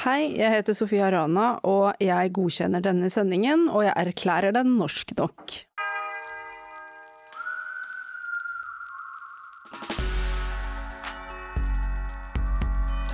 [0.00, 5.12] Hei, jeg heter Sofia Rana, og jeg godkjenner denne sendingen, og jeg erklærer den norsk
[5.18, 5.52] nok.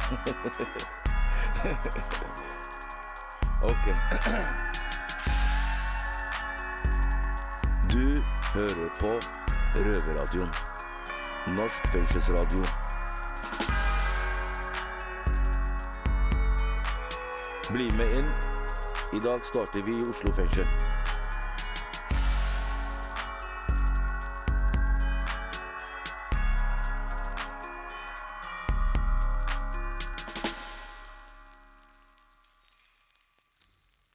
[3.66, 3.86] Ok.
[7.90, 8.22] Du
[8.52, 9.12] hører på
[9.74, 10.50] Røverradioen.
[11.56, 12.85] Norsk fengselsradio.
[17.70, 18.26] Bli med inn.
[19.16, 20.66] I dag starter vi i Oslo fengsel.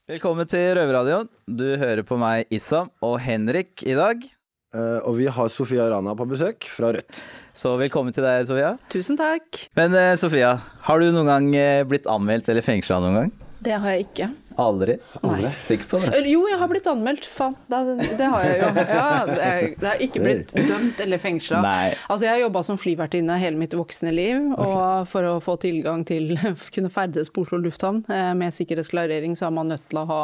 [0.07, 1.27] Velkommen til Røverradioen.
[1.43, 4.23] Du hører på meg, Issam, og Henrik i dag.
[4.71, 7.19] Uh, og vi har Sofia Rana på besøk fra Rødt.
[7.51, 8.71] Så velkommen til deg, Sofia.
[8.91, 9.65] Tusen takk.
[9.75, 10.55] Men uh, Sofia,
[10.87, 13.33] har du noen gang eh, blitt anmeldt eller fengsla noen gang?
[13.61, 14.27] Det har jeg ikke.
[14.61, 14.95] Aldri?
[15.21, 15.51] Nei.
[15.61, 16.21] Sikker på det?
[16.31, 17.53] Jo, jeg har blitt anmeldt, faen.
[17.69, 18.69] Det, det har jeg jo.
[18.89, 21.61] Ja, det, har ikke blitt dømt eller fengsla.
[21.61, 26.01] Altså, jeg har jobba som flyvertinne hele mitt voksne liv, og for å få tilgang
[26.09, 26.33] til
[26.75, 30.21] kunne ferdes på Oslo lufthavn eh, med sikkerhetsklarering, så er man nødt til å ha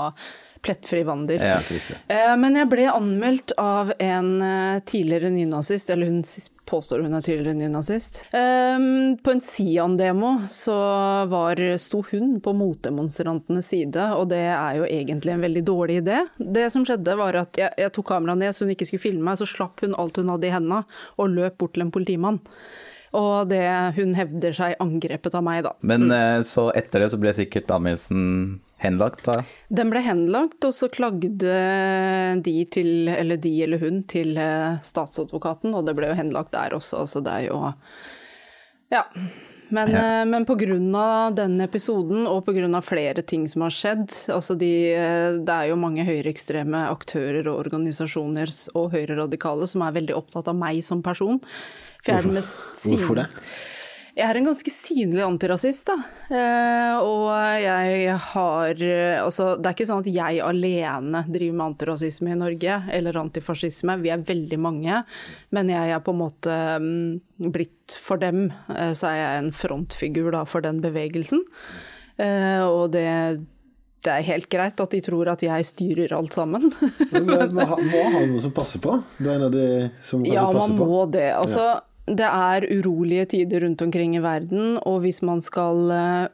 [0.68, 1.42] plettfri vandel.
[1.42, 1.62] Ja.
[2.08, 6.22] Eh, Men jeg ble anmeldt av en eh, tidligere nynazist, eller hun
[6.68, 8.26] påstår hun er tidligere nynazist.
[8.36, 8.76] Eh,
[9.24, 10.76] På en Sian-demo så
[11.32, 16.20] var, sto hun på motdemonstrantenes side, og det er jo egentlig en veldig dårlig idé.
[16.38, 19.24] Det som skjedde var at jeg, jeg tok kameraet ned så hun ikke skulle filme
[19.24, 20.84] meg, så slapp hun alt hun hadde i hendene,
[21.18, 22.44] og løp bort til en politimann.
[23.18, 23.64] Og det,
[23.96, 25.72] hun hevder seg angrepet av meg, da.
[25.88, 26.44] Men mm.
[26.46, 29.40] så etter det så ble sikkert anmeldelsen henlagt, da?
[29.74, 31.58] Den ble henlagt, og så klagde
[32.46, 36.78] de til, eller de eller hun, til eh, statsadvokaten, og det ble jo henlagt der
[36.78, 37.62] også, så det er jo
[38.94, 39.04] Ja.
[39.70, 40.22] Men, Ja.
[40.22, 40.46] eh, men
[40.96, 45.68] av den episoden, og av flere ting som har skjedd altså de, eh, Det er
[45.70, 51.02] jo mange høyreekstreme aktører og organisasjoner og høyreradikale som er veldig opptatt av meg som
[51.04, 51.42] person.
[52.02, 53.28] For jeg er den mest Hvorfor det?
[54.18, 55.96] Jeg er en ganske synlig antirasist, da.
[56.34, 57.28] Eh, og
[57.62, 62.38] jeg har eh, Altså, det er ikke sånn at jeg alene driver med antirasisme i
[62.40, 64.00] Norge, eller antifascisme.
[64.02, 65.04] Vi er veldig mange.
[65.54, 69.54] Men jeg er på en måte mm, blitt For dem, eh, så er jeg en
[69.56, 71.46] frontfigur da, for den bevegelsen.
[72.18, 73.06] Eh, og det
[74.06, 76.70] det er helt greit at de tror at jeg styrer alt sammen.
[77.12, 78.94] Men Man må ha noe som passer på.
[79.18, 79.66] Du er en av de
[80.06, 81.26] som kanskje Ja, passer man må det.
[81.36, 81.66] Altså,
[82.08, 86.26] det er urolige tider rundt omkring i verden, og hvis man skal eh,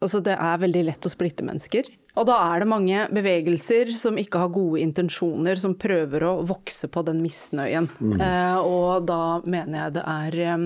[0.00, 1.84] Altså, det er veldig lett å splitte mennesker.
[2.16, 6.88] Og da er det mange bevegelser som ikke har gode intensjoner, som prøver å vokse
[6.88, 7.88] på den misnøyen.
[8.16, 10.64] Eh, og da mener jeg det er eh,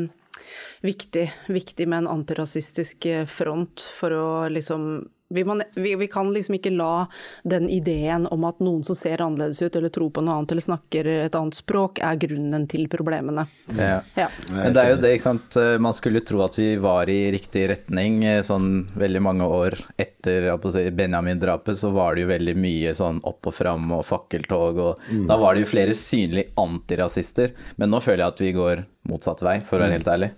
[0.86, 4.86] viktig, viktig med en antirasistisk eh, front for å liksom
[5.28, 7.06] vi, man, vi, vi kan liksom ikke la
[7.42, 10.66] den ideen om at noen som ser annerledes ut, eller tror på noe annet, eller
[10.66, 13.46] snakker et annet språk, er grunnen til problemene.
[13.78, 14.00] Ja.
[14.18, 14.28] Ja.
[14.52, 15.56] Men det er jo det, ikke sant.
[15.60, 18.68] Eh, Man skulle tro at vi var i riktig retning eh, sånn
[19.00, 20.50] veldig mange år etter
[20.94, 25.38] Benjamin-drapet, så var det jo veldig mye sånn opp og fram og fakkeltog, og da
[25.40, 27.54] var det jo flere synlige antirasister.
[27.80, 30.30] Men nå føler jeg at vi går motsatt vei, for å være helt ærlig.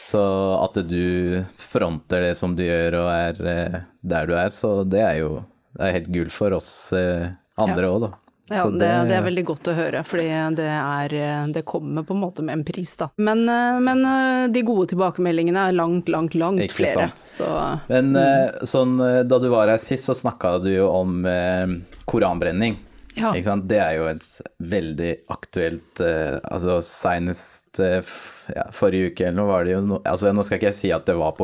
[0.00, 0.22] Så
[0.62, 5.02] at du fronter det som du gjør og er eh, der du er, så det
[5.02, 5.32] er jo
[5.78, 7.28] det er helt gull for oss eh,
[7.58, 8.14] andre òg, da.
[8.48, 11.14] Ja, Så det, det er veldig godt å høre, fordi det, er,
[11.52, 13.10] det kommer på en måte med en pris, da.
[13.20, 17.10] Men, eh, men eh, de gode tilbakemeldingene er langt, langt, langt Ikke flere.
[17.14, 17.48] Så
[17.90, 18.64] Men mm.
[18.68, 21.76] sånn, eh, da du var her sist, så snakka du jo om eh,
[22.08, 22.78] koranbrenning.
[23.18, 23.32] Ja.
[23.34, 24.26] Det er jo et
[24.62, 28.06] veldig aktuelt eh, Altså seinest eh,
[28.54, 30.92] ja, forrige uke eller noe var det jo no, altså, Nå skal ikke jeg si
[30.94, 31.34] at det var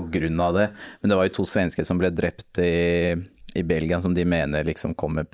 [0.45, 0.69] av det,
[1.03, 3.15] men det var jo to svensker som ble drept i,
[3.59, 5.27] i Belgia, som de mener liksom kommer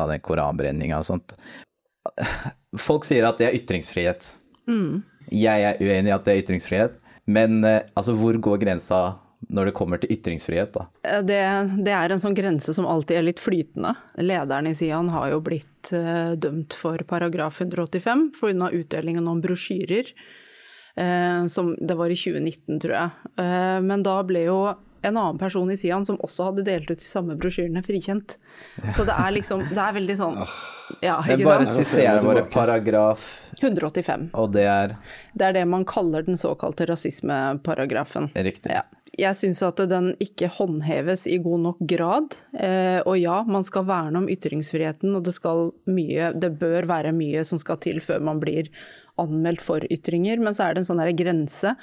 [0.00, 1.34] av den koranbrenninga og sånt.
[2.78, 4.32] Folk sier at det er ytringsfrihet.
[5.32, 6.98] Jeg er uenig i at det er ytringsfrihet,
[7.28, 9.02] men eh, altså, hvor går grensa
[9.48, 10.86] når det kommer til ytringsfrihet, da?
[11.02, 11.38] Eh, Det,
[11.84, 13.94] det er en sånn grense som alltid er litt flytende.
[14.20, 18.68] Lederen i Sian har jo blitt uh, dømt for paragraf 185 pga.
[18.72, 20.12] utdelingen om brosjyrer.
[20.98, 23.10] Uh, som, det var i 2019, tror jeg.
[23.38, 24.58] Uh, men da ble jo
[25.00, 28.34] en annen person i Sian som også hadde delt ut de samme brosjyrene, frikjent.
[28.90, 30.40] Så det er liksom Det er veldig sånn
[31.04, 31.76] Ja, Men ikke bare sant?
[31.78, 33.22] til seerne våre, paragraf,
[33.62, 34.30] 185.
[34.34, 34.96] og det er
[35.38, 38.30] Det er det man kaller den såkalte rasismeparagrafen.
[38.34, 38.72] riktig.
[38.72, 38.82] Ja.
[39.18, 42.38] Jeg syns at den ikke håndheves i god nok grad.
[42.54, 47.14] Eh, og ja, man skal verne om ytringsfriheten, og det skal mye Det bør være
[47.16, 48.70] mye som skal til før man blir
[49.18, 51.74] anmeldt for ytringer, men så er det en sånn grense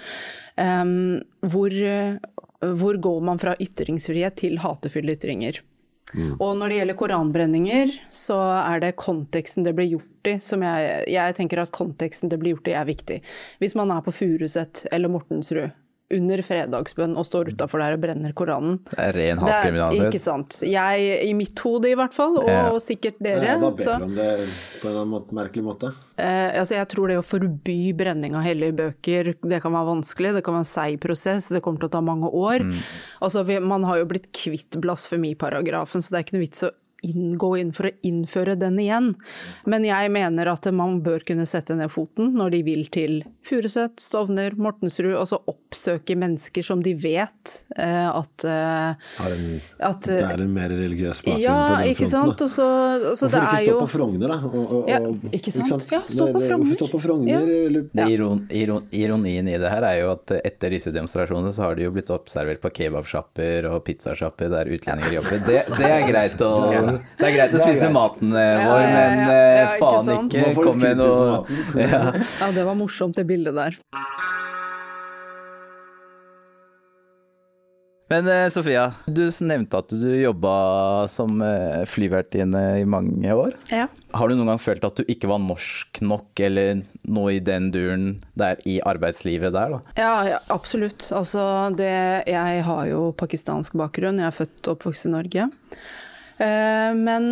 [0.55, 0.85] eh,
[1.51, 1.79] hvor
[2.65, 5.59] hvor går man fra ytringsfrihet til hatefulle ytringer?
[6.15, 10.99] Og når det gjelder koranbrenninger, så er det konteksten det blir gjort i som jeg,
[11.11, 13.17] jeg tenker at konteksten det blir gjort i er viktig.
[13.61, 15.73] Hvis man er på Furuset eller Mortensrud
[16.13, 20.11] under fredagsbønn og står utafor der og brenner Koranen Det er ren det hatskriminalitet.
[20.13, 20.59] Ikke sant.
[20.61, 22.67] Jeg, i mitt hode i hvert fall, og Ja.
[22.77, 23.41] sikkert dere.
[23.43, 24.29] Ja, da ber vi om det
[24.83, 25.91] på en måte, merkelig måte.
[26.21, 30.33] Eh, altså jeg tror det å forby brenning av hellige bøker, det kan være vanskelig,
[30.37, 32.61] det kan være en seig prosess, det kommer til å ta mange år.
[33.21, 36.71] Altså vi, man har jo blitt kvitt blasfemiparagrafen, så det er ikke noe vits å
[37.05, 39.11] inn, gå inn for å innføre den igjen.
[39.69, 43.99] Men jeg mener at man bør kunne sette ned foten når de vil til Furuset,
[44.01, 49.45] Stovner, Mortensrud, og så oppsøke mennesker som de vet eh, at, eh, Har en,
[49.85, 52.15] at det er en mer religiøs bakgrunn Ja, på den ikke fronten.
[52.15, 52.41] sant.
[52.45, 52.69] Også, Og så,
[53.11, 54.39] og så Hvorfor det ikke stå jo på Frogner, da?
[54.49, 55.85] Og, og, Ja, og- ikke sant?
[55.93, 56.65] Ja, stå på Frogner.
[56.65, 57.31] Hvorfor stå på Frogner?
[57.31, 57.39] Ja.
[57.65, 61.75] Eller, iron, iron, ironien i det her er jo at etter disse demonstrasjonene så har
[61.77, 65.39] de jo blitt oppservert på kebabsjapper og pizzasjapper der utlendinger jobber.
[65.45, 66.51] Det, det er greit å,
[67.19, 69.79] det er greit å spise maten eh, Ja, vår, ja, ja, men ja, eh, ikke
[69.81, 70.37] faen sant?
[70.37, 71.41] ikke kom med noe
[71.81, 72.01] ja.
[72.41, 73.79] Ja, det var morsomt, det bildet der.
[78.11, 80.55] Men eh, Sofia, du nevnte at du jobba
[81.09, 81.41] som
[81.89, 83.55] flyvertinne i mange år.
[83.73, 83.87] Ja.
[84.15, 87.71] Har du noen gang følt at du ikke var norsk nok, eller noe i den
[87.73, 88.07] duren
[88.39, 89.95] der i arbeidslivet der, da?
[89.99, 91.09] Ja, ja, absolutt.
[91.11, 91.43] Altså,
[91.75, 91.91] det,
[92.29, 95.49] jeg har jo pakistansk bakgrunn, jeg er født og oppvokst i Norge.
[96.37, 97.27] Eh, Men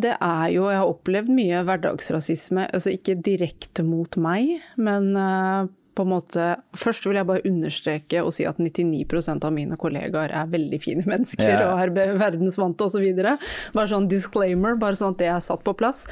[0.00, 5.66] det er jo Jeg har opplevd mye hverdagsrasisme, altså ikke direkte mot meg, men eh,
[5.94, 6.44] på en måte
[6.74, 11.04] Først vil jeg bare understreke og si at 99% av mine kollegaer er veldig fine
[11.12, 11.70] mennesker yeah.
[11.70, 13.06] og er verdensvante osv.
[13.74, 16.04] Bare sånn disclaimer, bare sånn at det er satt på plass.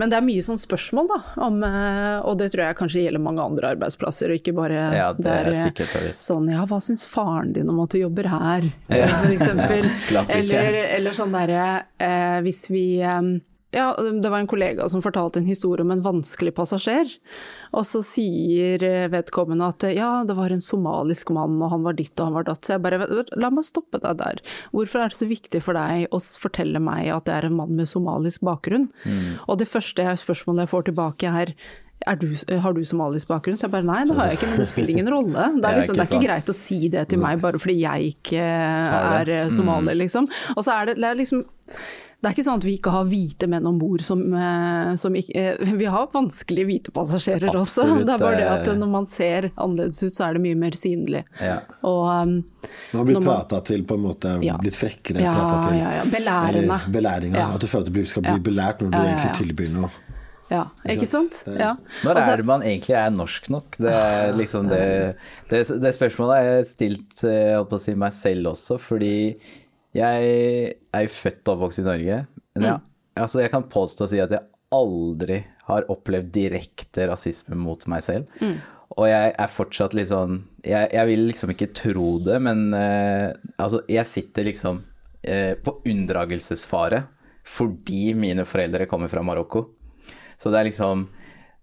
[0.00, 3.24] Men det er mye sånn spørsmål, da, om, eh, og det tror jeg kanskje gjelder
[3.24, 6.16] mange andre arbeidsplasser, og ikke bare Ja, det er der, eh, sikkert.
[6.16, 9.06] Sånn, ja, hva syns faren din om at du jobber her, Ja.
[9.24, 9.48] f.eks.
[10.40, 13.20] Eller, eller sånn derre, eh, hvis vi eh,
[13.70, 17.12] ja, det var en kollega som fortalte en historie om en vanskelig passasjer.
[17.76, 18.82] Og så sier
[19.12, 22.48] vedkommende at ja, det var en somalisk mann, og han var ditt og han var
[22.48, 22.66] datt.
[22.66, 23.06] Så jeg bare,
[23.38, 24.42] la meg stoppe deg der.
[24.74, 27.76] Hvorfor er det så viktig for deg å fortelle meg at det er en mann
[27.78, 28.88] med somalisk bakgrunn?
[29.04, 29.38] Mm.
[29.46, 31.54] Og det første spørsmålet jeg får tilbake er
[32.08, 33.58] er du, har du somalisk bakgrunn?
[33.60, 35.48] Så jeg bare nei, det har jeg ikke, men det spiller ingen rolle.
[35.60, 38.14] Det er, liksom, det er ikke greit å si det til meg bare fordi jeg
[38.14, 40.28] ikke er eh, somalier, liksom.
[40.56, 41.44] Og så er det, det er liksom
[42.20, 45.14] det er ikke sånn at vi ikke har hvite menn om bord som, eh, som
[45.16, 47.86] ikke eh, Vi har vanskelige hvite passasjerer også.
[48.04, 48.56] Det er bare det eh.
[48.58, 51.22] at når man ser annerledes ut, så er det mye mer synlig.
[51.40, 51.62] Ja.
[51.88, 52.34] Og um,
[52.92, 54.58] Man har blitt prata til på en måte, Ja.
[54.60, 55.22] blitt frekkere.
[55.24, 56.04] Ja, pratet til, ja, ja.
[56.12, 56.78] Belærende.
[56.92, 57.40] Belæringa.
[57.40, 57.48] Ja.
[57.56, 58.44] At du føler at du skal bli Ja.
[58.50, 59.38] belært når du Ja, ja, egentlig ja.
[59.40, 59.90] tilbyr noe.
[60.50, 61.40] ja, ikke sant?
[61.46, 61.72] Ja.
[62.04, 63.80] Når er det man egentlig er norsk nok?
[63.80, 65.16] Det er liksom det,
[65.48, 69.14] det, det spørsmålet har jeg stilt eh, jeg å si, meg selv også, fordi
[69.96, 72.18] jeg er jo født og oppvokst i Norge.
[72.56, 72.82] Men jeg,
[73.24, 78.04] altså jeg kan påstå å si at jeg aldri har opplevd direkte rasisme mot meg
[78.06, 78.30] selv.
[78.98, 83.30] Og jeg er fortsatt litt sånn Jeg, jeg vil liksom ikke tro det, men eh,
[83.56, 84.82] altså, jeg sitter liksom
[85.22, 87.04] eh, på unndragelsesfare
[87.50, 89.62] fordi mine foreldre kommer fra Marokko.
[90.36, 91.06] Så det er liksom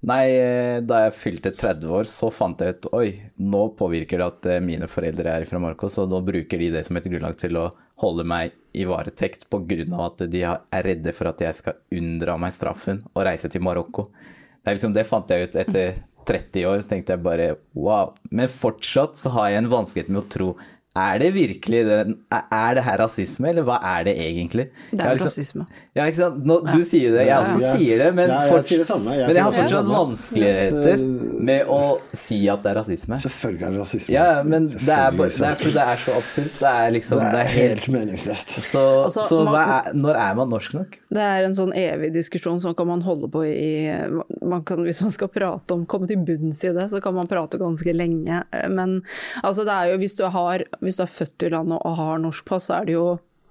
[0.08, 3.08] Nei, eh, da jeg fylte 30 år, så fant jeg ut Oi,
[3.44, 6.86] nå påvirker det at eh, mine foreldre er fra Marokko, så nå bruker de det
[6.88, 7.66] som et grunnlag til å
[8.00, 12.54] holde meg i varetekt av at de er redde for at jeg skal unndra meg
[12.56, 14.08] straffen og reise til Marokko.
[14.62, 18.14] Det, liksom, det fant jeg ut etter 30 år, så tenkte jeg bare wow.
[18.32, 20.50] Men fortsatt så har jeg en vanskelighet med å tro
[20.98, 22.00] er det virkelig det,
[22.34, 24.68] er det her rasisme, eller hva er det egentlig?
[24.92, 25.68] Det er liksom- rasisme.
[25.96, 26.44] Ja, ikke sant.
[26.46, 27.76] Nå, du sier det, jeg også ja.
[27.78, 29.16] sier det, men, Ja, jeg sier det samme.
[29.16, 31.06] Jeg men jeg har fortsatt vanskeligheter
[31.48, 31.82] med å
[32.14, 33.22] si at det er rasisme.
[33.24, 34.14] Selvfølgelig er det rasisme.
[34.14, 36.52] Ja, men det er, det er det er så absurd.
[36.60, 38.50] Det er liksom Det det er helt helt meningsløst.
[38.64, 40.98] Så, Altså, så hva er, når er man norsk nok?
[41.14, 43.88] Det er en sånn evig diskusjon som kan man holde på i
[44.42, 47.28] man kan, Hvis man skal prate om, komme til bunns i det, så kan man
[47.30, 48.42] prate ganske lenge.
[48.70, 49.02] Men
[49.44, 52.24] altså det er jo, hvis du, har, hvis du er født i landet og har
[52.24, 53.08] norsk pass, så er det jo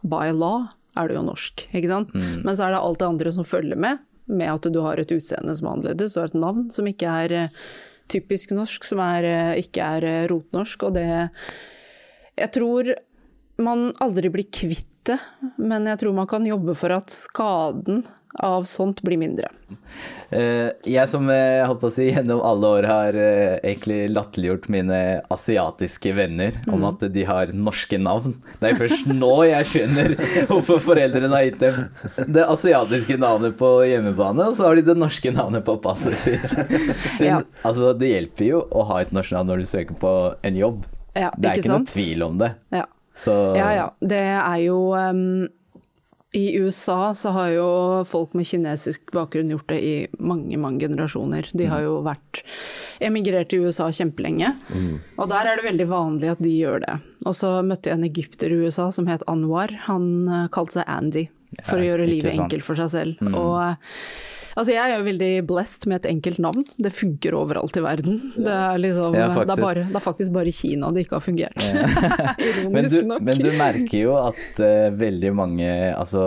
[0.06, 0.66] by law
[0.96, 2.14] er du jo norsk, ikke sant.
[2.16, 5.12] Men så er det alt det andre som følger med, med at du har et
[5.12, 7.64] utseende som er annerledes, og et navn som ikke er eh,
[8.12, 11.06] typisk norsk, som er, eh, ikke er eh, rotnorsk, og det
[12.36, 12.88] Jeg tror
[13.62, 15.20] man aldri blir kvitt det,
[15.62, 18.00] men jeg tror man kan jobbe for at skaden
[18.42, 19.46] av sånt blir mindre.
[20.34, 24.66] Eh, jeg som jeg holdt på å si, gjennom alle år har eh, egentlig latterliggjort
[24.74, 24.98] mine
[25.32, 26.88] asiatiske venner om Mm.
[26.90, 28.34] at de har norske navn.
[28.60, 30.16] Det er først nå jeg skjønner
[30.50, 34.98] hvorfor foreldrene har gitt dem det asiatiske navnet på hjemmebane, og så har de det
[34.98, 36.50] norske navnet på passet sitt.
[37.20, 37.40] Siden, Ja.
[37.62, 40.82] Altså, det hjelper jo å ha et norsk navn når du søker på en jobb.
[41.14, 42.52] Ja, det er ikke ikke, noe tvil om det.
[42.74, 42.84] Ja.
[43.16, 43.86] Så Ja ja.
[44.04, 45.46] Det er jo um,
[46.36, 47.68] I USA så har jo
[48.04, 51.48] folk med kinesisk bakgrunn gjort det i mange, mange generasjoner.
[51.56, 52.42] De har jo vært
[53.00, 54.50] emigrert til USA kjempelenge.
[55.16, 56.98] Og der er det veldig vanlig at de gjør det.
[57.24, 59.72] Og så møtte jeg en egypter i USA som het Anwar.
[59.88, 61.24] Han eh, kalte seg Andy
[61.62, 62.44] for Ja, å gjøre livet sant.
[62.50, 63.24] enkelt for seg selv.
[63.32, 63.96] Og eh,
[64.56, 66.62] Altså, jeg er jo veldig blessed med et enkelt navn.
[66.80, 68.14] Det funker overalt i verden.
[68.36, 71.18] Det er liksom Ja, det, er bare, det er faktisk bare i Kina det ikke
[71.18, 71.66] har fungert.
[72.72, 76.22] Men du, men du merker jo at uh, veldig mange altså,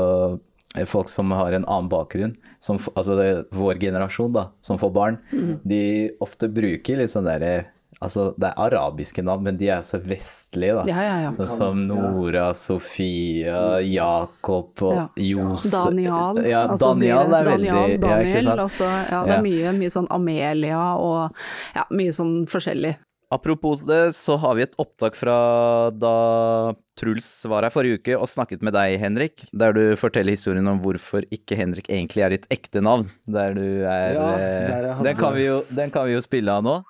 [0.78, 4.94] eh, folk som har en annen bakgrunn, som, altså det, vår generasjon da, som får
[4.96, 5.52] barn, Mm.
[5.64, 5.82] de
[6.22, 7.54] ofte bruker litt sånn derre
[8.02, 10.84] Altså, det er arabiske navn, men de er så vestlige, da.
[10.88, 11.32] Ja, ja, ja.
[11.36, 15.08] Sånn som Nora, Sofia, Jakob og Ja.
[15.18, 16.40] Josef Daniel.
[16.48, 19.42] Ja, altså Daniel det- er veldig Daniel, ja, Daniel, altså, ja, det er Ja.
[19.42, 21.32] mye, mye sånn Amelia og
[21.76, 22.96] ja, mye sånn forskjellig.
[23.32, 28.26] Apropos det, så har vi et opptak fra da Truls var her forrige uke og
[28.28, 32.48] snakket med deg, Henrik, der du forteller historien om hvorfor ikke Henrik egentlig er ditt
[32.50, 33.10] ekte navn.
[33.28, 36.20] Der du er Ja, eh, der hadde- den, kan vi jo, den kan vi jo
[36.22, 36.84] spille av nå.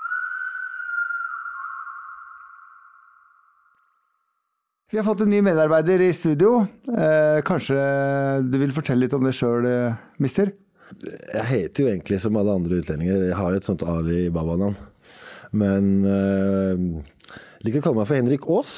[4.91, 6.63] Vi har fått en ny medarbeider i studio.
[6.89, 7.77] Eh, kanskje
[8.41, 10.49] du vil fortelle litt om det sjøl, eh, mister?
[11.29, 13.27] Jeg heter jo egentlig som alle andre utlendinger.
[13.27, 14.79] Jeg har et sånt Ali Baba-navn.
[15.53, 16.81] Men eh,
[17.67, 18.73] liker å kalle meg for Henrik Aas.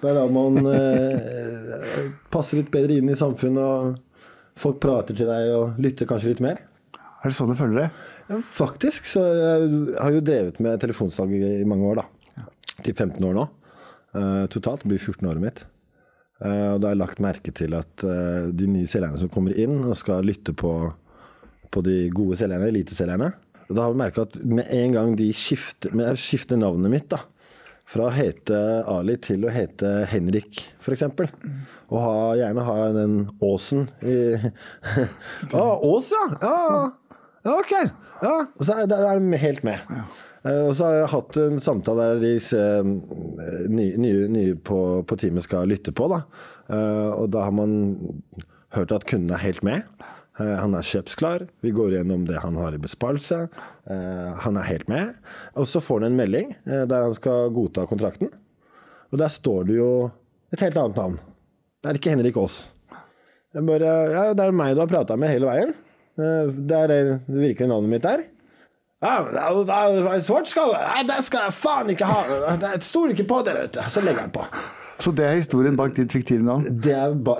[0.00, 5.30] Det er da man eh, passer litt bedre inn i samfunnet, og folk prater til
[5.30, 6.58] deg og lytter kanskje litt mer.
[7.22, 7.88] Er det sånn du føler det?
[8.32, 9.06] Ja, faktisk.
[9.06, 12.46] Så jeg har jo drevet med telefonsalg i mange år, da.
[12.82, 13.46] Til 15 år nå.
[14.16, 14.82] Eh, totalt.
[14.82, 15.62] Det blir 14 året mitt.
[16.40, 19.52] Uh, og da har jeg lagt merke til at uh, de nye selgerne som kommer
[19.60, 20.70] inn og skal lytte på,
[21.68, 23.28] på de gode selgerne, eliteselgerne
[23.68, 27.20] Da har vi merka at med en gang de skifter, skifter navnet mitt, da.
[27.90, 28.56] Fra å hete
[28.88, 31.04] Ali til å hete Henrik, f.eks.
[31.90, 34.16] Og ha, gjerne ha den Åsen i
[35.60, 36.24] Å, Ås, ja!
[36.40, 36.56] ja!
[37.44, 37.72] Ja, ok.
[38.20, 39.92] Ja, og så er, der er de helt med.
[40.46, 45.18] Eh, og så har jeg hatt en samtale der disse eh, nye, nye, på, på
[45.20, 46.08] teamet skal lytte på.
[46.12, 46.22] Da.
[46.72, 47.74] Eh, og da har man
[48.76, 49.84] hørt at kunden er helt med.
[50.40, 51.42] Han er kjøpsklar.
[51.60, 53.42] Vi går gjennom det han har i besparelse.
[54.40, 55.18] Han er helt med.
[55.58, 58.30] Og så får han en melding der han skal godta kontrakten.
[59.10, 59.90] Og der står det jo
[60.54, 61.18] et helt annet navn.
[61.82, 62.60] Det er ikke Henrik Aas.
[63.52, 65.74] Bare, ja, det er meg du har prata med hele veien.
[66.16, 68.24] Det er det virkelige navnet mitt der.
[69.02, 69.40] Ja, men det
[69.74, 70.72] er- er en svart skalle.
[70.94, 72.22] Nei, det skal jeg faen ikke ha.
[72.60, 73.80] Jeg stoler ikke på dere, vet du.
[73.88, 74.44] Så legger jeg den på.
[75.00, 76.80] Så det er historien bak ditt fiktive navn?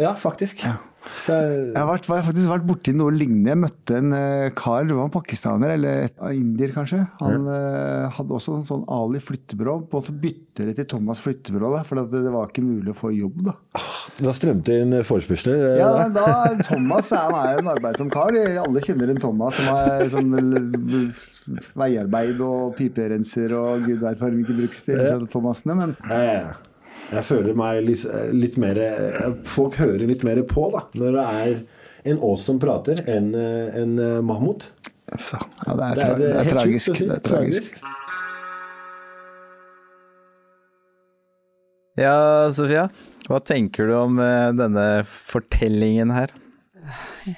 [0.00, 0.64] ja, faktisk.
[0.64, 0.72] ja.
[1.24, 3.52] Så jeg, har, vært, faktisk vært borti noe lignende.
[3.52, 7.02] Jeg møtte en eh, kar, det var en pakistaner, eller indier kanskje.
[7.20, 8.10] Han ja.
[8.16, 9.76] hadde også en sånn Ali flyttebyrå.
[9.90, 12.94] På en måte bytte det til Thomas flyttebyrå, da, for det, det var ikke mulig
[12.94, 13.42] å få jobb.
[13.50, 13.56] da.
[14.20, 15.60] da strømte inn forespørsler.
[15.72, 16.26] eh, Ja, da.
[16.66, 18.36] Thomas er, han er en arbeidsom kar.
[18.64, 20.32] Alle kjenner en Thomas som er sånn
[21.78, 25.76] veiarbeid og piperenser og gud veit hva de ikke brukes til, disse Thomasene.
[25.78, 26.58] Men Ja, ja, ja.
[27.10, 28.04] Jeg føler meg litt,
[28.36, 28.78] litt mer
[29.48, 31.54] Folk hører litt mer på da, når det er
[32.10, 34.66] en Ås som prater, enn eh, en eh, Mahmoud.
[35.10, 37.00] Ja, det er, Det er, det eh, er helt sjukt tragisk.
[37.00, 37.08] si.
[37.08, 37.80] Det er tragisk.
[42.00, 42.14] Ja,
[42.56, 42.86] Sofia,
[43.28, 44.20] hva tenker du om
[44.56, 46.32] denne fortellingen her?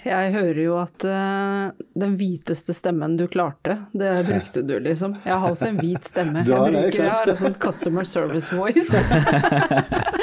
[0.05, 5.17] Jeg hører jo at uh, den hviteste stemmen du klarte, det brukte du, liksom.
[5.27, 6.45] Jeg har også en hvit stemme.
[6.47, 7.07] Du har jeg, det, bruker, ikke sant?
[7.07, 8.95] jeg har en sånn customer service voice.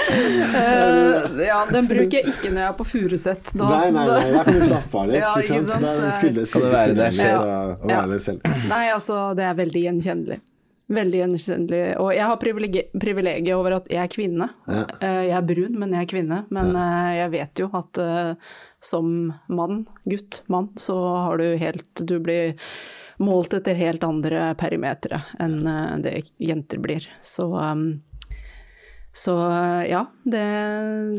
[0.09, 3.53] uh, ja, den bruker jeg ikke når jeg er på Furuset.
[3.59, 5.19] Nei, nei, nei, der kan du slappe av litt.
[5.21, 5.73] Ja, ikke sant?
[5.73, 5.89] sant?
[6.03, 7.41] Da skulle, Kan det være det skulle selv?
[7.41, 7.97] å- Ja.
[7.99, 8.39] være det selv.
[8.73, 10.39] Nei, altså, det er veldig gjenkjennelig.
[10.89, 11.81] Veldig gjenkjennelig.
[12.01, 14.47] Og jeg har privilegi- privilegiet over at jeg er kvinne.
[14.67, 14.85] Ja.
[15.05, 16.39] Eh, Jeg er brun, men jeg er kvinne.
[16.49, 17.99] Men eh, jeg vet jo at
[18.81, 22.55] som mann, gutt, mann, så har du helt Du blir
[23.19, 27.09] målt etter helt andre perimetere enn eh, det jenter blir.
[27.21, 28.01] Så um,
[29.19, 29.33] så
[29.89, 30.41] ja, det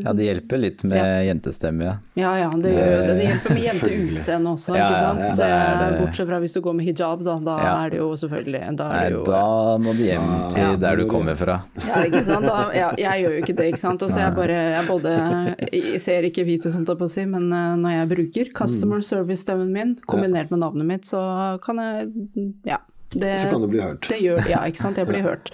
[0.01, 1.19] Ja, det hjelper litt med Ja.
[1.27, 1.95] jentestemme, ja.
[2.17, 3.15] Ja ja, det gjør jo det.
[3.19, 5.19] Det hjelper med jenteutseende også, Ja, ikke sant.
[5.21, 7.35] ja, Det det er bortsett fra hvis du går med hijab, da.
[7.45, 7.73] Da Ja.
[7.85, 9.43] er det jo selvfølgelig Da er Nei, det jo da
[9.85, 10.75] må du hjem til Ja.
[10.85, 11.59] der du kommer fra.
[11.87, 12.45] Ja, ikke sant.
[12.49, 14.01] Da, ja, jeg gjør jo ikke det, ikke sant.
[14.01, 15.11] Og så jeg bare jeg både
[15.71, 18.51] Jeg ser ikke hvit ut, holdt jeg på å si, men eh, når jeg bruker
[18.53, 22.09] customer service-stemmen min kombinert med navnet mitt, så kan jeg
[22.65, 22.77] Ja.
[23.11, 24.07] Det, Så kan du bli hørt.
[24.07, 24.97] Det gjør Ja, ikke sant.
[24.97, 25.51] Jeg blir hørt.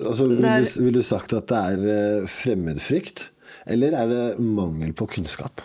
[0.00, 3.30] Altså, vil, er- du, vil du sagt at det er eh, fremmedfrykt,
[3.66, 5.62] eller er det mangel på kunnskap?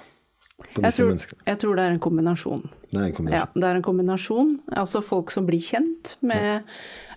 [0.75, 1.11] på Jeg tror,
[1.47, 2.61] jeg tror det er en kombinasjon.
[2.91, 3.59] Det er en Ja, kombinasjon.
[3.61, 4.49] det er en kombinasjon.
[4.79, 6.63] Altså folk som blir kjent med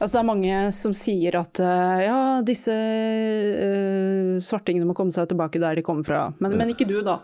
[0.01, 5.29] Altså det er mange som sier at eh, ja, disse eh, svartingene må komme seg
[5.31, 6.21] tilbake der de kommer fra.
[6.43, 7.21] Men, men ikke du, da.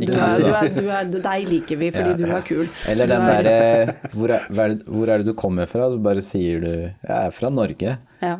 [0.00, 2.68] Du er, du, er, du er, deg liker vi fordi Ja, du er kul.
[2.88, 4.32] Eller den er- derre hvor,
[4.88, 5.90] hvor er det du kommer fra?
[5.92, 7.98] Så bare sier du Jeg er fra Norge.
[8.22, 8.38] ja.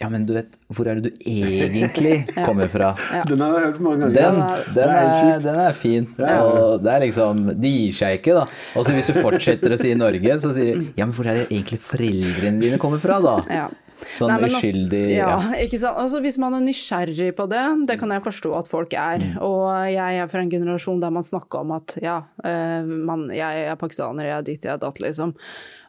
[0.00, 2.88] Ja, men du vet, hvor er det du egentlig kommer fra?
[3.28, 4.14] Den har jeg hørt mange ganger.
[4.16, 6.08] Den, den, er den er fin.
[6.18, 8.46] Og det er liksom De gir seg ikke, da.
[8.74, 11.38] Og så hvis du fortsetter å si Norge, så sier de Ja, men hvor er
[11.38, 13.36] det egentlig foreldrene dine kommer fra, da?
[13.46, 13.68] Ja.
[14.16, 15.60] Sånn Nei, uskyldig altså- uskyldig ja, ja.
[15.64, 15.96] ikke sant?
[16.02, 19.18] Altså, hvis man er nysgjerrig på det, det kan jeg forstå at folk er.
[19.24, 19.38] Mm.
[19.42, 23.66] Og jeg er fra en generasjon der man snakker om at ja, eh, man, jeg
[23.70, 25.34] er pakistaner, jeg er dit, jeg er datt, liksom.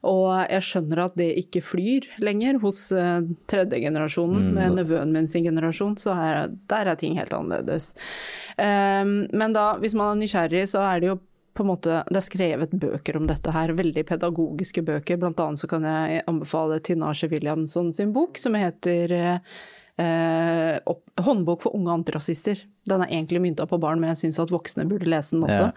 [0.07, 4.53] Og jeg skjønner at det ikke flyr lenger hos uh, tredje generasjonen, Mm.
[4.53, 7.95] med nevøen min sin generasjon, så er, der er ting helt annerledes.
[8.57, 11.17] Um, men da, hvis man er nysgjerrig, så er det jo
[11.57, 15.17] på en måte, Det er skrevet bøker om dette her, veldig pedagogiske bøker.
[15.17, 19.11] Blant annet så kan jeg anbefale Tinashe Williamson sin bok som heter
[19.97, 22.59] eh, opp, 'Håndbok for unge antirasister'.
[22.87, 25.71] Den er egentlig mynta på barn, men jeg syns at voksne burde lese den også.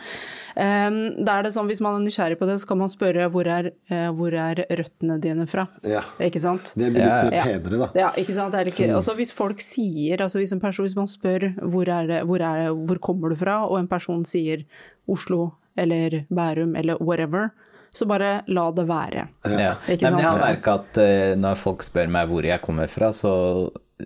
[0.54, 3.30] Um, da er det sånn, Hvis man er nysgjerrig på det, så kan man spørre
[3.32, 5.66] hvor er, uh, hvor er røttene dine fra?
[5.82, 6.02] Ja.
[6.20, 6.74] Ikke sant?
[6.76, 7.42] Det blir litt Ja.
[7.48, 7.88] penere, da.
[7.98, 8.52] Ja, ikke sant.
[8.52, 11.88] Det er ikke, altså hvis folk sier, altså hvis en person, hvis man spør hvor,
[11.88, 14.64] er det, hvor, er det, hvor kommer du fra, og en person sier
[15.08, 17.50] Oslo eller Bærum eller whatever,
[17.90, 19.26] så bare la det være.
[19.50, 19.74] Ja.
[19.90, 20.46] Ikke Nei, men jeg har sant?
[20.46, 23.32] merka at uh, når folk spør meg hvor jeg kommer fra, så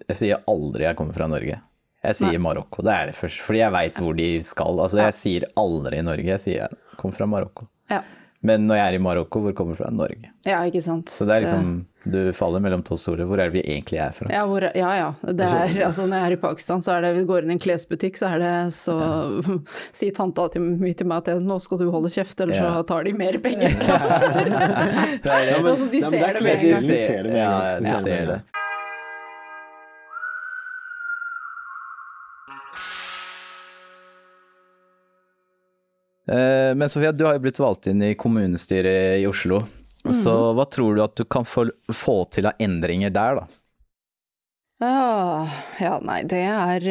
[0.09, 1.61] jeg sier aldri jeg kommer fra Norge.
[2.05, 2.83] Jeg sier Marokko.
[2.85, 4.81] Det er det først, fordi jeg veit hvor de skal.
[4.85, 7.69] Altså, jeg sier aldri Norge, jeg sier jeg kommer fra Marokko.
[7.93, 8.03] Ja.
[8.45, 9.93] Men når jeg er i Marokko, hvor kommer jeg fra?
[9.95, 10.33] Norge.
[10.45, 11.09] ja, ikke sant.
[11.09, 11.71] Så det er liksom
[12.05, 13.25] Du faller mellom to stoler.
[13.25, 14.29] Hvor er det vi egentlig er fra?
[14.29, 15.07] ja, hvor, ja, ja.
[15.25, 17.57] Det er, altså, når jeg er i Pakistan, så er det vi går inn i
[17.57, 18.97] en klesbutikk, så er det så
[19.99, 20.67] Sier tanta til,
[21.01, 22.67] til meg at nå skal du holde kjeft, eller Ja.
[22.77, 23.73] så tar de mer penger.
[23.81, 24.27] fra oss.
[25.25, 25.33] det.
[25.65, 26.89] altså, de ser det er med en gang.
[26.93, 27.89] de ser det med en Ja, gang.
[27.89, 28.41] ja, De det.
[36.29, 39.65] Eh, Men Sofia, du har jo blitt valgt inn i kommunestyret i Oslo.
[40.13, 40.57] Så Mhm.
[40.59, 43.47] hva tror du at du kan få, få til av endringer der, da?
[44.83, 45.49] Ja,
[45.81, 46.83] ja, nei, det er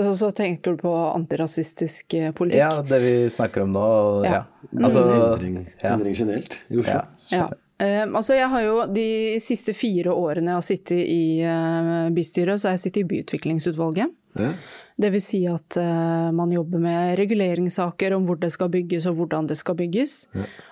[0.00, 2.58] Og så tenker du på antirasistisk eh, politikk.
[2.58, 3.84] Ja, det vi snakker om nå.
[4.24, 4.32] Ja.
[4.32, 4.80] Ja.
[4.80, 5.04] Altså,
[5.36, 6.96] Endring, endring generelt i Oslo.
[6.96, 7.04] Ja.
[7.30, 7.46] Ja.
[7.78, 9.06] Eh, altså jeg har jo de
[9.44, 14.14] siste fire årene jeg har sittet i uh, bystyret, så har jeg sittet i byutviklingsutvalget.
[14.40, 14.50] Ja.
[14.96, 19.48] Vil si at uh, man jobber med reguleringssaker om hvor det skal bygges og hvordan
[19.50, 20.14] det skal bygges.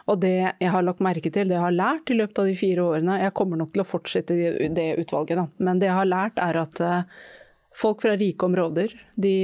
[0.09, 2.55] Og det jeg har lagt merke til, det jeg har lært i løpet av de
[2.57, 4.39] fire årene, jeg kommer nok til å fortsette
[4.79, 7.29] det utvalget, da, men det jeg har lært er at uh,
[7.77, 9.37] folk fra rike områder, de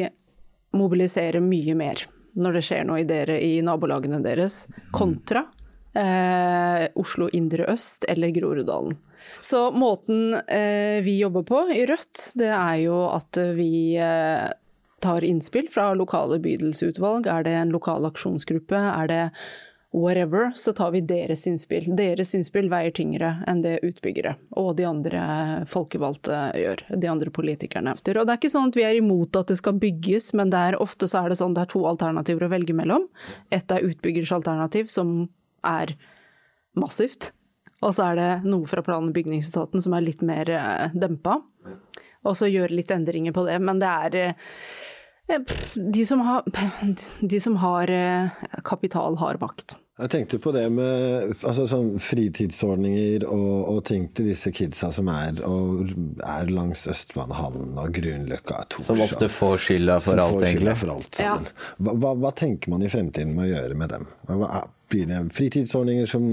[0.76, 2.06] mobiliserer mye mer
[2.40, 4.62] når det skjer noe i, dere, i nabolagene deres,
[4.94, 5.44] kontra
[5.98, 8.96] eh, Oslo indre øst eller Groruddalen.
[9.40, 14.46] Så måten eh, vi jobber på i Rødt, det er jo at vi eh,
[15.00, 17.26] tar innspill fra lokale bydelsutvalg.
[17.26, 19.24] Er det en lokal aksjonsgruppe, er det
[19.92, 21.88] whatever, så tar vi deres innspill.
[21.96, 25.22] Deres innspill veier tyngre enn det utbyggere og de andre
[25.70, 27.96] folkevalgte gjør, de andre politikerne.
[27.98, 30.62] Og det er ikke sånn at vi er imot at det skal bygges, men det
[30.70, 33.08] er ofte så er det sånn det er to alternativer å velge mellom.
[33.50, 35.24] Ett er utbyggers alternativ, som
[35.66, 35.96] er
[36.78, 37.32] massivt.
[37.80, 41.40] Og så er det noe fra plan- og bygningsetaten som er litt mer eh, dempa.
[42.28, 43.56] Og så gjøre litt endringer på det.
[43.64, 44.50] Men det er eh,
[45.94, 46.42] de som har,
[47.20, 49.76] de som har eh, kapital, har makt.
[50.00, 55.10] Jeg tenkte på det med altså, sånn fritidsordninger og, og ting til disse kidsa som
[55.12, 55.90] er, og
[56.24, 58.62] er langs Østbanehallen og Grünerløkka.
[58.80, 60.74] Som ofte får skylda for alt, får egentlig.
[60.80, 61.34] For alt ja.
[61.76, 64.08] Hva, hva, hva tenker man i fremtiden med å gjøre med dem?
[64.30, 66.24] Hva, er- blir det fritidsordninger som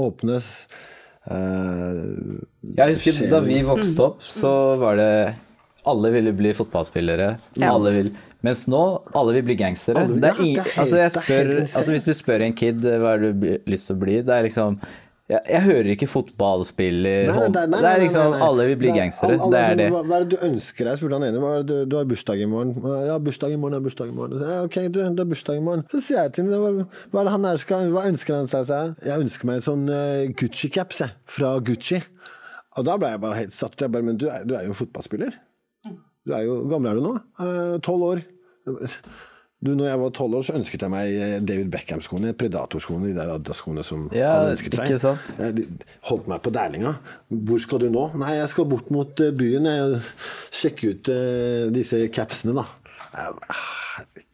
[0.00, 0.48] åpnes?
[1.30, 2.00] Eh,
[2.72, 4.50] Jeg husker skjer- da vi vokste opp, så
[4.80, 5.12] var det
[5.86, 7.28] Alle ville bli fotballspillere.
[7.60, 7.72] Ja.
[7.74, 8.10] Alle vil,
[8.42, 8.82] mens nå
[9.14, 10.02] alle vil bli gangstere.
[10.06, 12.12] Alle Det er ja, det er ingen, helt- altså det er spør, altså hvis du
[12.18, 14.78] spør en kid eh, hva har du lyst til å bli, det er liksom
[15.30, 18.34] jeg, jeg hører ikke fotballspiller Nei, nei, nei, Det er liksom.
[18.42, 19.36] Alle vil bli er- gangstere.
[19.38, 19.86] alle- alle Det er det.
[19.94, 21.38] Hva, hva er det du ønsker deg, spurte han ene.
[21.40, 22.74] Hva er det du, du har bursdag i morgen.
[23.06, 24.38] Ja, bursdag i morgen, ja, bursdag i morgen.
[24.42, 25.84] Så, ja, ok, du, du har bursdag i morgen.
[25.94, 26.82] Så sier jeg til ham
[27.14, 28.66] hva, er han er skal, hva ønsker han seg?
[28.74, 28.92] jeg.
[29.08, 32.02] Jeg ønsker meg en sånn uh, Gucci-caps jeg, fra Gucci.
[32.76, 33.78] Og da ble jeg bare helt satt.
[33.80, 35.38] Jeg bare, men du er, du er jo en fotballspiller.
[36.26, 37.14] Du er jo, Hvor gammel er du nå?
[37.42, 38.24] Eh, Tolv år.
[39.62, 42.32] Du, når jeg var tolv år, så ønsket jeg meg eh, David Beckham-skoene.
[42.34, 44.88] Predator-skoene, de der Adidas-skoene som Ja, han ønsket seg.
[44.90, 45.30] ikke sant?
[45.38, 45.66] Jeg
[46.08, 46.96] holdt meg på Dælinga.
[47.30, 48.08] Hvor skal du nå?
[48.18, 50.00] Nei, jeg skal bort mot eh, byen jeg,
[50.58, 52.66] sjekke ut eh, disse capsene, da.
[53.14, 53.30] Ja.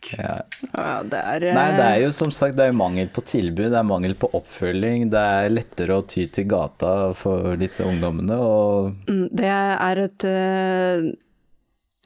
[0.09, 3.67] Ja, det er Nei, det er jo som sagt det er jo mangel på tilbud,
[3.75, 5.09] det er mangel på oppfølging.
[5.13, 8.39] Det er lettere å ty til gata for disse ungdommene.
[8.41, 10.29] Og mm, Det er et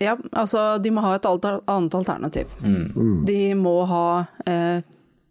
[0.03, 2.51] Ja, altså, de må ha et annet alternativ.
[3.29, 4.07] De må ha
[4.51, 4.83] eh,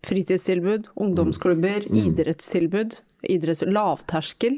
[0.07, 2.97] fritidstilbud, ungdomsklubber, idrettstilbud.
[3.29, 4.57] Idretts lavterskel.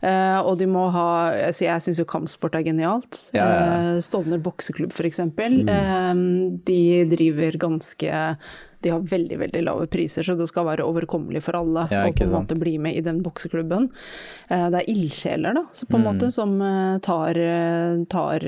[0.00, 1.08] Eh, og de må ha
[1.50, 3.18] altså Jeg syns jo kampsport er genialt.
[3.36, 3.92] Ja, ja, ja.
[3.96, 5.20] Eh, Stovner bokseklubb, f.eks.
[5.20, 6.24] Eh,
[6.70, 6.80] de
[7.12, 8.24] driver ganske
[8.82, 12.12] De har veldig veldig lave priser, så det skal være overkommelig for alle Ja, å
[12.16, 13.90] på en måte bli med i den bokseklubben.
[14.48, 16.00] Eh, det er ildsjeler da, så på Mm.
[16.06, 18.38] en måte, som eh, tar, eh, tar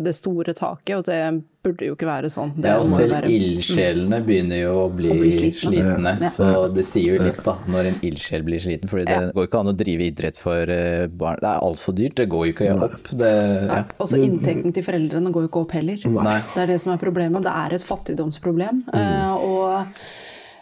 [0.00, 2.52] det store taket, og det burde jo ikke være sånn.
[2.56, 5.70] Det ja, og selv være- ildsjelene begynner jo å bli, Å bli slitne.
[5.70, 6.28] slitne, Ja.
[6.28, 8.88] så det sier jo litt da, når en ildsjel blir sliten.
[8.90, 9.30] For det Ja.
[9.30, 11.38] går ikke an å drive idrett for eh, barn.
[11.40, 13.08] Det er altfor dyrt, det går jo ikke opp.
[13.16, 13.32] Det,
[13.68, 13.84] ja.
[14.00, 15.98] Også inntekten til foreldrene går jo ikke opp heller.
[16.04, 16.40] Nei.
[16.54, 17.42] Det er det som er problemet.
[17.42, 18.82] Det er et fattigdomsproblem.
[18.92, 19.36] Mm.
[19.38, 19.86] og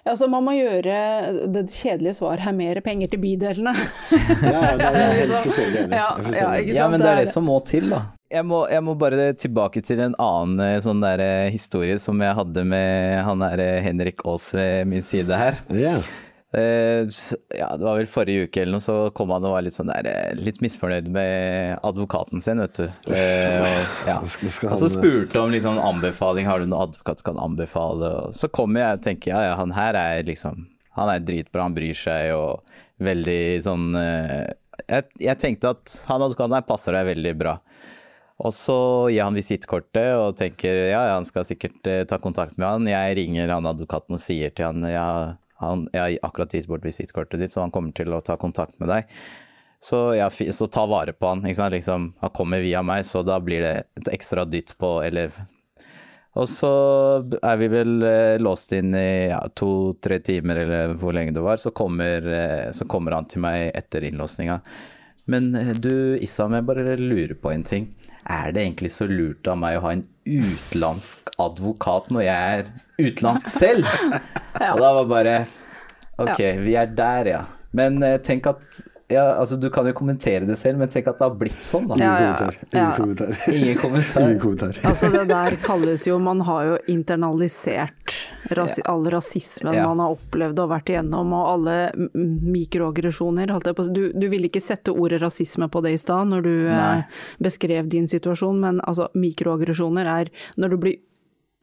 [0.07, 3.75] altså, man må gjøre Det kjedelige svaret her mer penger til bydelene.
[4.43, 5.93] Ja, ja, det er helt forskjellig enig.
[5.93, 8.03] Ja, ja, Ja, men det er det som må til, da.
[8.31, 12.21] Jeg må, jeg må bare tilbake til en annen eh, sånn der eh, historie som
[12.23, 15.59] jeg hadde med han der eh, Henrik Aas ved min side her.
[15.75, 15.99] Yeah.
[16.55, 17.07] Eh,
[17.59, 19.91] Ja, det var vel forrige uke eller noe, så kom han og var litt sånn
[19.91, 22.87] der, litt misfornøyd med advokaten sin, vet du.
[23.11, 24.17] Eh, ja.
[24.31, 27.39] Skal- skal Og så han- spurte om liksom anbefaling, har du noen advokat du kan
[27.43, 28.13] anbefale?
[28.31, 31.67] Og så kommer jeg og tenker ja, ja, han her er liksom, han er dritbra,
[31.67, 32.63] han bryr seg og
[33.03, 34.53] veldig sånn eh,
[34.87, 37.59] jeg, jeg tenkte at han advokaten her passer deg veldig bra.
[38.41, 38.79] Og så
[39.13, 42.89] gir han visittkortet og tenker ja, han skal sikkert eh, ta kontakt med han.
[42.89, 46.85] Jeg ringer han advokaten og sier til han ja, han, jeg har akkurat gitt bort
[46.87, 49.11] visittkortet ditt, så han kommer til å ta kontakt med deg.
[49.81, 51.45] Så, ja, så ta vare på han.
[51.45, 55.37] Liksom, han kommer via meg, så da blir det et ekstra dytt på elev.
[56.39, 56.71] Og så
[57.43, 61.61] er vi vel eh, låst inn i ja, to-tre timer, eller hvor lenge det var.
[61.61, 64.61] Så kommer, eh, så kommer han til meg etter innlåsninga.
[65.31, 67.89] Men eh, du Issam, jeg bare lurer på en ting.
[68.31, 72.71] Er det egentlig så lurt av meg å ha en utenlandsk advokat når jeg er
[73.01, 73.89] utenlandsk selv?
[74.61, 75.35] Og da var bare
[76.21, 77.43] Ok, vi er der, ja.
[77.77, 81.17] Men eh, tenk at ja, altså Du kan jo kommentere det selv, men tenk at
[81.19, 81.97] det har blitt sånn, da.
[81.99, 82.59] Ja, Ingen ja, kommentar.
[82.71, 82.83] ja.
[82.85, 83.49] Ingen kommentar.
[83.57, 84.21] Ingen kommentar.
[84.29, 84.77] Ingen kommentar.
[84.93, 88.15] Altså det der kalles jo Man har jo internalisert
[88.57, 89.87] rasi all rasismen Ja.
[89.89, 91.77] man har opplevd og vært igjennom, og alle
[92.15, 93.53] mikroaggresjoner.
[93.93, 97.03] Du, du ville ikke sette ordet rasisme på det i stad når du eh,
[97.39, 100.99] beskrev din situasjon, men altså mikroaggresjoner er når du blir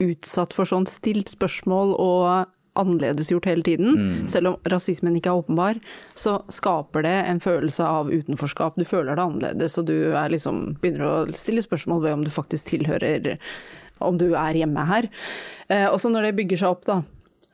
[0.04, 3.96] utsatt for sånn stilt spørsmål og annerledesgjort hele tiden,
[4.30, 5.80] selv om rasismen ikke er åpenbar,
[6.14, 8.78] så skaper det en følelse av utenforskap.
[8.78, 9.96] Du føler det annerledes, og du
[10.30, 13.40] liksom, begynner å stille spørsmål ved om du faktisk tilhører
[14.00, 15.08] Om du er hjemme her.
[15.70, 17.02] Eh, og så når det bygger seg opp, da.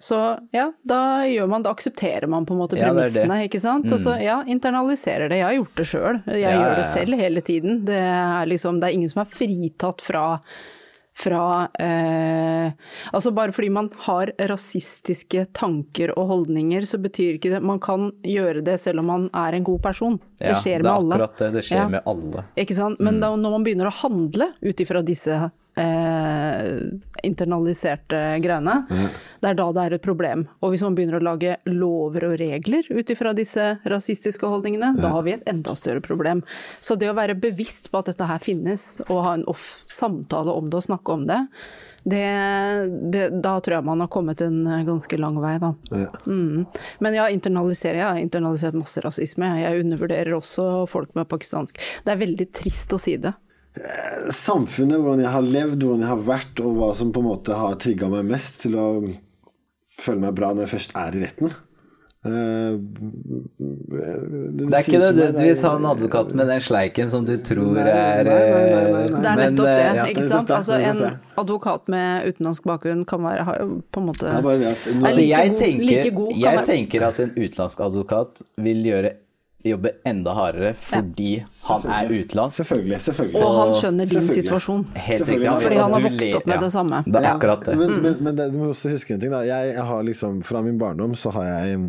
[0.04, 0.18] Så
[0.52, 3.22] ja, da gjør man, da aksepterer man på en måte Ja, det det.
[3.24, 3.88] premissene, ikke sant.
[3.94, 5.38] Og så ja, internaliserer det.
[5.40, 6.22] Jeg har gjort det sjøl.
[6.28, 6.94] Jeg Ja, gjør det ja, ja.
[6.94, 7.86] selv hele tiden.
[7.88, 10.26] Det er liksom, det er ingen som er fritatt fra
[11.16, 12.72] fra eh,
[13.14, 18.08] Altså bare fordi man har rasistiske tanker og holdninger, så betyr ikke det Man kan
[18.26, 20.18] gjøre det selv om man er en god person.
[20.40, 21.14] Det Ja, skjer det med er alle.
[21.14, 21.52] akkurat det.
[21.54, 21.88] Det skjer Ja.
[21.88, 22.44] med alle.
[22.58, 23.00] Ikke sant?
[23.00, 26.80] Men da, når man begynner å handle ut ifra disse eh,
[27.24, 28.80] internaliserte greiene,
[29.42, 30.46] det er da det er et problem.
[30.64, 35.14] Og hvis man begynner å lage lover og regler ut ifra disse rasistiske holdningene, da
[35.16, 36.44] har vi et enda større problem.
[36.84, 40.54] Så det å være bevisst på at dette her finnes, og ha en off samtale
[40.54, 41.42] om det og snakke om det,
[42.04, 42.24] det,
[43.14, 45.72] det, da tror jeg man har kommet en ganske lang vei, da.
[45.96, 46.10] Ja.
[46.28, 46.66] Mm.
[47.00, 49.48] Men ja, internaliserer, Jeg har internalisert masse rasisme.
[49.62, 51.80] Jeg undervurderer også folk med pakistansk.
[52.04, 53.32] Det er veldig trist å si det.
[53.74, 57.58] Samfunnet, hvordan jeg har levd, hvordan jeg har vært, og hva som på en måte
[57.58, 58.88] har trigga meg mest til å
[60.00, 61.54] føle meg bra når jeg først er i retten.
[62.24, 62.80] Uh,
[63.60, 68.38] Det er ikke nødvendigvis han advokaten med den sleiken som du tror Nei, er nei,
[68.38, 69.02] nei, nei, nei, nei.
[69.10, 70.06] Det er nettopp det, eh, ja.
[70.08, 70.48] ikke det sant.
[70.48, 71.02] det, Altså En
[71.44, 73.58] advokat med utenlandsk bakgrunn kan være
[73.92, 76.66] på en måte Det er bare det at like jeg tenker, like god kan jeg
[76.70, 79.14] tenker at en utenlandsk advokat vil gjøre
[79.64, 81.32] jobbe enda hardere fordi
[81.68, 82.60] han er utenlandsk.
[82.62, 83.00] Selvfølgelig.
[83.08, 83.44] selvfølgelig.
[83.44, 84.84] Og han skjønner din situasjon.
[84.96, 85.38] Helt riktig.
[85.40, 85.54] riktig.
[85.66, 86.64] Fordi han har vokst opp med ja.
[86.64, 87.04] det samme.
[87.08, 87.78] Det er akkurat det.
[87.80, 89.32] Men, men, men det, du må også huske en ting.
[89.34, 89.44] Da.
[89.48, 91.80] Jeg, jeg har liksom, Fra min barndom så har jeg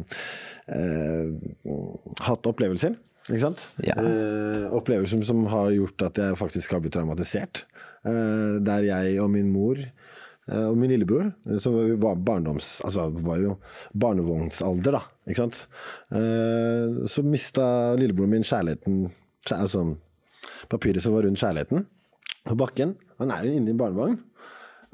[0.71, 1.83] eh,
[2.29, 2.97] hatt opplevelser.
[3.31, 3.63] Ikke sant?
[3.83, 3.97] Ja.
[3.99, 7.65] Eh, opplevelser som har gjort at jeg faktisk har blitt traumatisert.
[8.05, 9.81] Eh, der jeg og min mor
[10.53, 12.79] og min lillebror, eh, som var barndoms...
[12.85, 13.55] Altså var jo
[13.97, 15.03] barnevognsalder, da.
[15.29, 15.63] Ikke sant.
[16.13, 17.67] Eh, så mista
[17.99, 19.07] lillebroren min kjærligheten
[19.53, 19.83] Altså
[20.73, 21.83] papiret som var rundt kjærligheten,
[22.49, 22.95] på bakken.
[23.21, 24.19] Han er jo inne i barnevogn.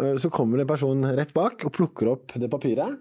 [0.01, 2.99] Eh, Så kommer det en person rett bak og plukker opp det papiret.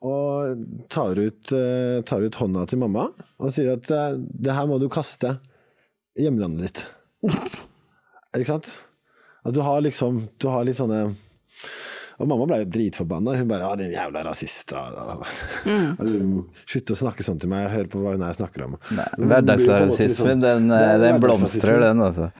[0.00, 4.66] Og tar ut, eh, tar ut hånda til mamma og sier at eh, det her
[4.66, 5.34] må du kaste
[6.16, 6.80] i hjemlandet ditt.
[8.34, 8.70] Ikke sant?
[9.44, 11.14] At du har liksom Du har litt sånne
[12.20, 13.36] Og mamma ble jo dritforbanna.
[13.38, 14.74] Hun bare 'Å, din jævla rasist'.
[14.76, 15.24] og-
[16.70, 17.70] Slutt å snakke sånn til meg.
[17.72, 18.76] Hør på hva hun her snakker om.
[19.16, 22.30] Hverdagsrasismen, sånn- den, er den blomstrer, den, altså.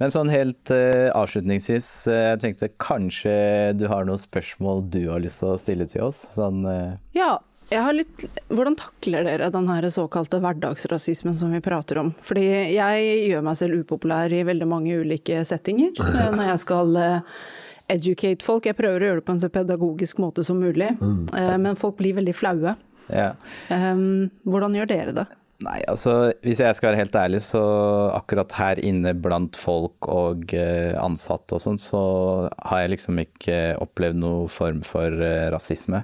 [0.00, 5.20] Men sånn helt uh, avslutningsvis, uh, jeg tenkte kanskje du har noen spørsmål du har
[5.20, 6.22] lyst til å stille til oss?
[6.32, 6.96] Sånn uh...
[7.12, 7.34] Ja,
[7.70, 12.14] jeg har litt Hvordan takler dere den her såkalte hverdagsrasismen som vi prater om?
[12.26, 16.96] Fordi jeg gjør meg selv upopulær i veldig mange ulike settinger eh, når jeg skal
[16.98, 17.36] eh,
[17.90, 18.68] educate folk.
[18.68, 21.98] Jeg prøver å gjøre det på en så pedagogisk måte som mulig, eh, men folk
[22.00, 22.76] blir veldig flaue.
[23.10, 23.34] ja.
[23.70, 25.28] Um, hvordan gjør dere det?
[25.60, 27.60] Nei, altså hvis jeg skal være helt ærlig, så
[28.16, 32.00] akkurat her inne blant folk og eh, ansatte og sånn, så
[32.70, 36.00] har jeg liksom ikke opplevd noen form for eh, rasisme.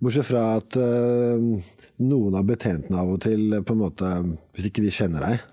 [0.00, 1.60] Bortsett fra at uh,
[2.00, 4.12] noen av betjentene av og til, på en måte,
[4.56, 5.44] hvis ikke de kjenner deg,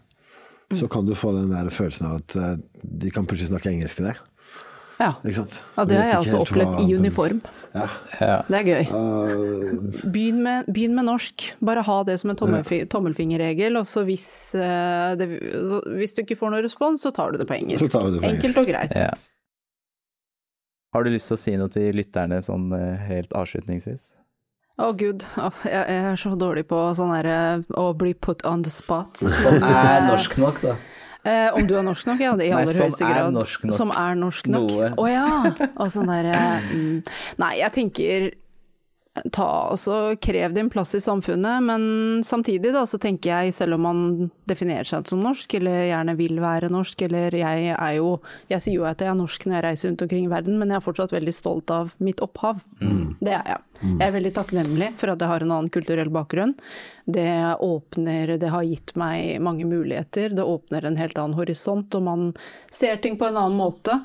[0.79, 4.07] så kan du få den der følelsen av at de kan plutselig snakke engelsk til
[4.07, 4.23] deg.
[4.97, 5.55] Ja, Ikke sant?
[5.77, 7.41] ja det har jeg også opplevd hva- i uniform.
[7.75, 7.83] Ja.
[8.17, 8.37] Ja.
[8.47, 8.87] Det er gøy.
[8.89, 11.45] Uh, Begynn med, begynn med norsk.
[11.61, 13.77] Bare ha det som en tommelfi tommelfingerregel.
[13.77, 14.25] Og så hvis,
[14.57, 15.29] eh, det,
[15.69, 17.85] så hvis du ikke får noe respons, så tar du det på engelsk.
[17.85, 18.41] Så tar du det på engelsk.
[18.47, 18.97] Enkelt og greit.
[18.97, 19.13] Ja.
[20.95, 24.13] Har du lyst til å si noe til lytterne sånn eh, helt avslutningsvis?
[24.81, 27.37] Å gud, oh, jeg, jeg er så dårlig på sånn derre
[27.77, 29.21] å bli put on the spot.
[29.25, 30.75] er norsk nok, da.
[31.23, 32.19] Eh, om du er norsk nok?
[32.21, 33.33] Ja, i Nei, aller som høyeste grad.
[33.35, 33.77] norsk nok.
[33.77, 34.69] Som er norsk nok.
[34.71, 34.91] Noe.
[34.97, 35.29] Å ja.
[35.81, 36.35] Og sånn derre
[36.69, 36.99] mm.
[37.41, 38.29] Nei, jeg tenker
[39.33, 41.83] ta og krev din plass i samfunnet, men
[42.25, 44.01] samtidig da så tenker jeg, selv om man
[44.49, 48.17] definerer seg som norsk, eller gjerne vil være norsk, eller jeg er jo
[48.49, 50.71] Jeg sier jo at jeg er norsk når jeg reiser rundt omkring i verden, men
[50.71, 52.61] jeg er fortsatt veldig stolt av mitt opphav.
[53.17, 53.63] Det er jeg.
[53.81, 56.55] Jeg er veldig takknemlig for at jeg har en annen kulturell bakgrunn.
[57.05, 57.29] Det
[57.63, 60.33] åpner Det har gitt meg mange muligheter.
[60.33, 62.33] Det åpner en helt annen horisont, og man
[62.73, 63.99] ser ting på en annen måte.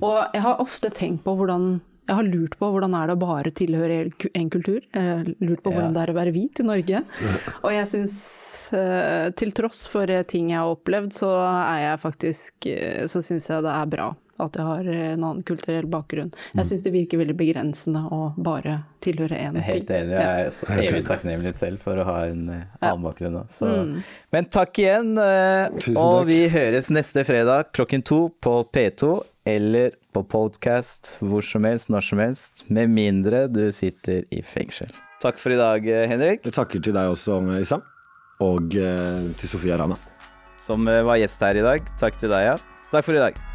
[0.00, 1.78] Og jeg har ofte tenkt på hvordan
[2.08, 3.98] jeg har lurt på hvordan er det å bare tilhøre
[4.32, 4.80] en kultur.
[4.80, 7.02] Jeg har lurt på hvordan det er å være hvit i Norge.
[7.60, 8.16] Og jeg syns,
[8.72, 13.20] eh, til tross for eh, ting jeg har opplevd, så er jeg faktisk eh, Så
[13.24, 16.30] syns jeg det er bra at jeg har en annen kulturell bakgrunn.
[16.54, 19.64] Jeg syns det virker veldig begrensende å bare tilhøre én ting.
[19.66, 23.38] Helt enig, jeg er så evig takknemlig selv for å ha en eh, annen bakgrunn
[23.38, 23.44] nå.
[24.34, 29.16] Men takk igjen, eh, og vi høres neste fredag klokken to på P2
[29.48, 34.92] eller på podcast hvor som helst, når som helst, med mindre du sitter i fengsel.
[35.22, 37.82] Takk for i dag, eh, Henrik, Jeg takker til deg også, Isam.
[38.40, 39.98] Og eh, til Sofia Rana.
[40.58, 41.94] som eh, var gjest her i dag.
[41.98, 42.56] Takk til deg, ja.
[42.92, 43.47] Takk for i dag.